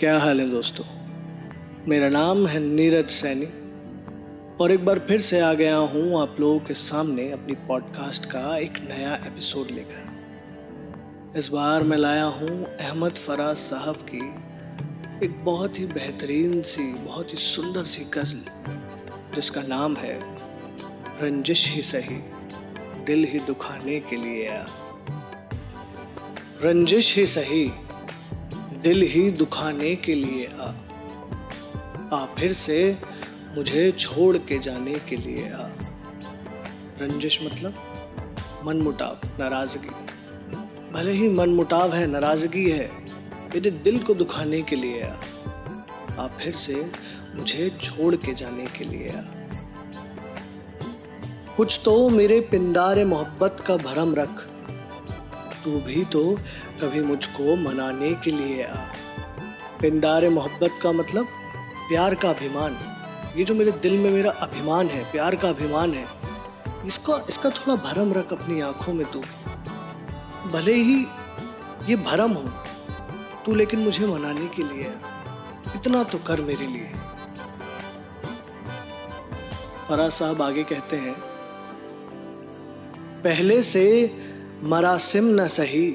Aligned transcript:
क्या 0.00 0.18
हाल 0.18 0.40
है 0.40 0.48
दोस्तों? 0.48 0.84
मेरा 1.88 2.08
नाम 2.08 2.46
है 2.46 2.60
नीरज 2.60 3.10
सैनी 3.10 3.46
और 4.60 4.72
एक 4.72 4.84
बार 4.84 4.98
फिर 4.98 5.20
से 5.20 5.40
आ 5.40 5.52
गया 5.52 5.76
हूँ 5.76 6.22
आप 6.22 6.36
लोगों 6.40 6.60
के 6.60 6.74
सामने 6.74 7.30
अपनी 7.32 7.54
पॉडकास्ट 7.54 8.24
का 8.24 8.56
एक 8.56 8.78
नया 8.88 9.14
एपिसोड 9.26 9.70
लेकर। 9.70 11.38
इस 11.38 11.48
बार 11.48 11.82
मैं 11.82 11.96
लाया 11.96 12.24
हूँ 12.24 12.64
अहमद 12.64 13.16
फराज 13.16 13.56
साहब 13.56 13.96
की 14.14 14.22
एक 15.26 15.44
बहुत 15.44 15.78
ही 15.78 15.86
बेहतरीन 15.86 16.62
सी, 16.62 16.92
बहुत 16.94 17.32
ही 17.32 17.38
सुंदर 17.38 17.84
सी 17.84 18.04
गज़ल, 18.04 18.42
जिसका 19.34 19.62
नाम 19.62 19.96
है 19.96 20.18
रंजिश 21.22 21.68
ही 21.68 21.82
सही, 21.82 22.18
दिल 23.04 23.24
ही 23.24 23.38
दुखाने 23.38 24.00
के 24.00 24.16
लिए। 24.16 24.48
आ 24.48 24.64
रंजिश 26.64 27.16
ही 27.16 27.26
सही 27.26 27.72
दिल 28.82 29.02
ही 29.02 29.30
दुखाने 29.30 29.96
के 29.96 30.14
लिए 30.14 30.46
आ। 30.46 30.72
आ, 32.12 32.26
फिर 32.26 32.52
से 32.52 32.98
मुझे 33.56 33.92
छोड़ 33.92 34.36
के 34.36 34.58
जाने 34.58 34.94
के 34.94 35.16
लिए 35.16 35.50
आ। 35.50 35.66
रंजिश 37.00 37.40
मतलब 37.42 37.74
मन 38.64 38.76
मुटाव 38.76 39.28
नाराज़गी। 39.38 39.90
भले 40.92 41.12
ही 41.12 41.28
मन 41.28 41.50
मुटाव 41.50 41.92
है, 41.94 42.06
नाराज़गी 42.06 42.70
है, 42.70 42.90
मेरे 43.54 43.70
दिल 43.70 43.98
को 43.98 44.14
दुखाने 44.14 44.62
के 44.62 44.76
लिए 44.76 45.02
आ। 45.02 45.14
आ, 46.18 46.26
फिर 46.26 46.54
से 46.54 46.92
मुझे 47.34 47.78
छोड़ 47.82 48.16
के 48.16 48.34
जाने 48.34 48.66
के 48.66 48.84
लिए 48.84 49.08
आ। 49.08 49.20
कुछ 51.56 51.80
तो 51.84 52.08
मेरे 52.08 52.40
पिंडारे 52.40 53.04
मोहब्बत 53.04 53.56
का 53.66 53.76
भरम 53.76 54.14
रख 54.14 54.48
तू 55.64 55.70
भी 55.80 56.04
तो 56.04 56.22
कभी 56.80 57.00
मुझको 57.02 57.56
मनाने 57.58 58.12
के 58.14 58.30
लिए 58.30 58.62
आ। 58.64 58.74
पिंदार 59.80 60.28
मोहब्बत 60.28 60.78
का 60.82 60.92
मतलब 60.92 61.26
प्यार 61.88 62.14
का 62.14 62.30
अभिमान। 62.30 62.78
ये 63.36 63.44
जो 63.44 63.54
मेरे 63.54 63.72
दिल 63.82 63.98
में 63.98 64.10
मेरा 64.10 64.30
अभिमान 64.40 64.86
है, 64.86 65.02
प्यार 65.12 65.36
का 65.36 65.48
अभिमान 65.48 65.92
है, 65.94 66.06
इसको, 66.86 67.18
इसका 67.28 67.50
थोड़ा 67.50 67.74
भरम 67.82 68.12
रख 68.12 68.32
अपनी 68.32 68.60
आँखों 68.60 68.92
में 68.94 69.06
तू। 69.12 69.22
भले 70.50 70.74
ही 70.74 70.96
ये 71.88 71.96
भरम 71.98 72.32
हो, 72.32 72.50
तू 73.46 73.54
लेकिन 73.54 73.80
मुझे 73.80 74.06
मनाने 74.06 74.46
के 74.46 74.62
लिए 74.64 74.92
इतना 75.76 76.02
तो 76.04 76.18
कर 76.18 76.40
मेरे 76.40 76.66
लिए। 76.66 76.92
फराज 79.88 80.10
साहब 80.12 80.42
आगे 80.42 80.62
कहते 80.64 80.96
हैं, 80.96 81.14
पहले 83.22 83.62
से 83.62 83.84
मरासिम 84.62 85.24
न 85.40 85.46
सही, 85.46 85.90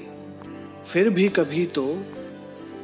फिर 0.88 1.10
भी 1.10 1.28
कभी 1.30 1.66
तो 1.66 1.84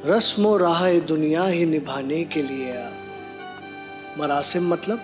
रस्म 0.06 0.54
राह 0.58 0.88
दुनिया 1.08 1.44
ही 1.44 1.66
निभाने 1.66 2.24
के 2.24 2.42
लिए 2.42 2.76
आ 2.78 2.90
मरासिम 4.20 4.68
मतलब 4.68 5.00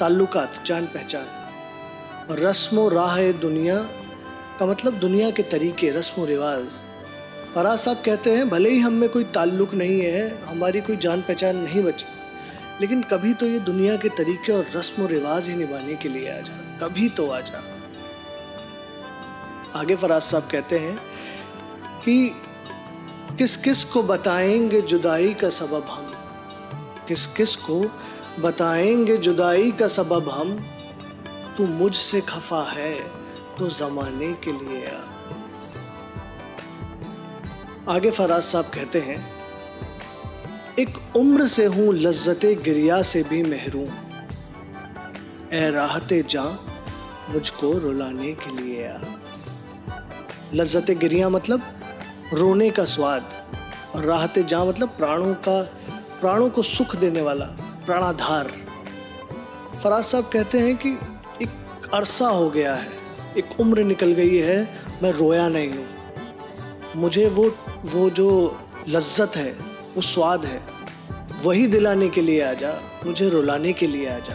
ताल्लुकात 0.00 0.62
जान 0.66 0.86
पहचान 0.86 2.30
और 2.30 2.40
रस्म 2.40 2.88
राह 2.88 3.20
दुनिया 3.40 3.76
का 4.60 4.66
मतलब 4.66 4.98
दुनिया 4.98 5.30
के 5.30 5.42
तरीके, 5.42 5.90
रस्म 5.90 6.24
रिवाज। 6.24 6.64
फराज 7.54 7.78
साहब 7.78 8.02
कहते 8.04 8.30
हैं, 8.30 8.48
भले 8.50 8.70
ही 8.70 8.80
हम 8.80 8.92
में 8.92 9.08
कोई 9.08 9.24
ताल्लुक 9.34 9.74
नहीं 9.74 10.00
है, 10.00 10.28
हमारी 10.46 10.80
कोई 10.80 10.96
जान 10.96 11.22
पहचान 11.22 11.56
नहीं 11.56 11.82
बची, 11.84 12.06
लेकिन 12.80 13.02
कभी 13.02 13.34
तो 13.34 13.46
ये 13.46 13.58
दुनिया 13.60 13.96
के 13.96 14.08
तरीके 14.16 14.52
और 14.52 14.66
रस्म 14.76 15.06
रिवाज 15.06 15.48
ही 15.48 15.56
निभाने 15.56 15.94
के 15.94 16.08
लिए 16.08 16.30
आ 16.30 16.40
जा, 16.40 16.58
कभी 16.82 17.08
तो 17.08 17.30
आ 17.30 17.40
जा। 17.40 17.62
आगे 19.74 19.96
फराज 19.96 20.22
साहब 20.22 20.48
कहते 20.50 20.78
हैं 20.78 20.96
कि 22.04 22.14
किस 23.38 23.56
किस 23.56 23.84
को 23.84 24.02
बताएँगे 24.02 24.80
जुदाई 24.80 25.32
का 25.34 25.48
सबब 25.50 25.86
हम? 25.90 26.12
किस 27.08 27.26
किस 27.26 27.56
को 27.56 27.80
बताएँगे 28.40 29.16
जुदाई 29.16 29.70
का 29.72 29.88
सबब 29.88 30.28
हम? 30.28 30.52
तू 31.56 31.66
मुझसे 31.66 32.20
खफा 32.20 32.62
है 32.70 32.94
तो 33.58 33.68
जमाने 33.70 34.32
के 34.44 34.52
लिए 34.52 34.86
आ। 34.86 35.00
आगे 37.88 38.10
फराज 38.10 38.42
साहब 38.42 38.64
कहते 38.64 39.00
हैं, 39.00 39.18
एक 40.78 41.16
उम्र 41.16 41.46
से 41.46 41.64
हूँ 41.66 41.92
लज्जत 41.94 42.44
गिरिया 42.64 43.02
से 43.02 43.22
भी 43.22 43.42
महरूम। 43.42 43.92
ए 45.52 45.70
राहते 45.70 46.24
जा 46.30 46.44
मुझको 47.30 47.72
रुलाने 47.78 48.32
के 48.34 48.56
लिए 48.56 48.86
आ। 48.88 48.98
लज्जत 50.52 50.90
गिरिया 50.98 51.28
मतलब 51.28 51.62
रोने 52.32 52.68
का 52.70 52.84
स्वाद, 52.86 53.24
और 53.94 54.04
राहत 54.04 54.38
जा 54.40 54.64
मतलब 54.64 54.88
प्राणों 54.88 55.34
का, 55.46 55.62
प्राणों 56.20 56.48
को 56.50 56.62
सुख 56.64 56.96
देने 56.96 57.22
वाला 57.22 57.44
प्राणाधार। 57.86 58.50
फराज 59.82 60.04
साहब 60.04 60.30
कहते 60.32 60.58
हैं 60.58 60.76
कि 60.76 60.92
एक 61.42 61.90
अरसा 61.94 62.28
हो 62.28 62.48
गया 62.50 62.74
है, 62.74 62.88
एक 63.36 63.60
उम्र 63.60 63.84
निकल 63.84 64.12
गई 64.12 64.36
है, 64.38 64.58
मैं 65.02 65.12
रोया 65.12 65.48
नहीं 65.48 65.70
हूँ। 65.70 65.86
मुझे 66.96 67.28
वो 67.28 67.44
वो 67.86 68.08
जो 68.10 68.28
लज्जत 68.88 69.36
है, 69.36 69.50
वो 69.94 70.02
स्वाद 70.02 70.44
है, 70.44 70.60
वही 71.44 71.66
दिलाने 71.66 72.08
के 72.08 72.22
लिए 72.22 72.42
आ 72.42 72.52
जा 72.54 72.72
मुझे 73.06 73.28
रुलाने 73.28 73.72
के 73.72 73.86
लिए 73.86 74.08
आ 74.08 74.18
जा 74.18 74.34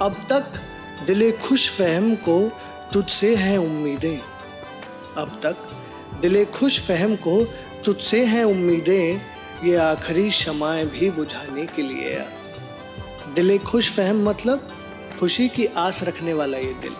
अब 0.00 0.16
तक 0.30 0.60
दिले 1.06 1.32
खुश 1.32 1.70
फहम 1.70 2.14
को 2.14 2.52
तुझसे 2.92 3.36
हैं 3.36 3.58
उम्मीदें। 3.58 4.18
अब 5.16 5.40
तक 5.42 5.56
दिले 6.20 6.44
खुश 6.44 6.80
फहम 6.80 7.16
को 7.16 7.44
तुझसे 7.84 8.24
हैं 8.24 8.44
उम्मीदें, 8.44 9.20
ये 9.64 9.76
आखिरी 9.76 10.30
शमाएँ 10.30 10.84
भी 10.84 11.10
बुझाने 11.10 11.66
के 11.66 11.82
लिए 11.82 12.18
आ 12.18 12.24
दिले 13.34 13.58
खुश 13.58 13.90
फहम 13.90 14.28
मतलब 14.28 14.72
खुशी 15.20 15.48
की 15.48 15.66
आस 15.66 16.02
रखने 16.02 16.34
वाला 16.34 16.58
ये 16.58 16.74
दिल। 16.74 16.92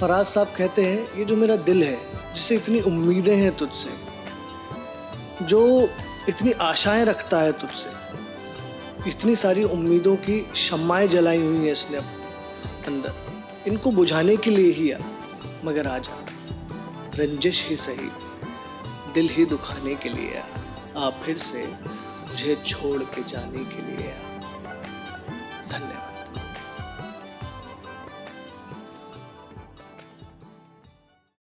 फराज 0.00 0.26
साहब 0.26 0.52
कहते 0.58 0.82
हैं, 0.84 1.18
ये 1.18 1.24
जो 1.24 1.36
मेरा 1.36 1.56
दिल 1.56 1.82
है, 1.82 1.98
जिसे 2.34 2.56
इतनी 2.56 2.80
उम्मीदें 2.80 3.36
हैं 3.36 3.56
तुझसे, 3.56 3.90
जो 5.44 5.90
इतनी 6.28 6.52
आशाएँ 6.52 7.04
रखता 7.04 7.40
है 7.40 7.52
तुझसे, 7.52 7.90
इतनी 9.10 9.36
सारी 9.36 9.64
उम्मीदों 9.64 10.16
की 10.16 10.46
शमाएँ 10.56 11.08
जलाई 11.08 11.38
हुई 11.38 11.56
हैं 11.56 11.72
इसने 11.72 12.19
अंदर। 12.88 13.12
इनको 13.66 13.90
बुझाने 13.92 14.36
के 14.36 14.50
लिए 14.50 14.72
ही 14.72 14.90
आ 14.90 14.98
मगर 15.64 15.86
आ 15.86 15.98
जा 15.98 16.24
रंजिश 17.14 17.66
ही 17.68 17.76
सही, 17.76 18.08
दिल 19.14 19.28
ही 19.28 19.44
दुखाने 19.46 19.94
के 20.02 20.08
लिए 20.08 20.38
आ 20.38 21.06
आप 21.06 21.22
फिर 21.24 21.36
से 21.38 21.66
मुझे 21.66 22.56
छोड़ 22.66 23.02
के 23.14 23.22
जाने 23.30 23.64
के 23.74 23.86
लिए 23.86 24.10
आ 24.10 24.29